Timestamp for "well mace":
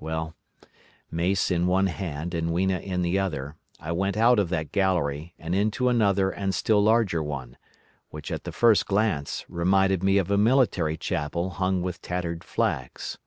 0.00-1.50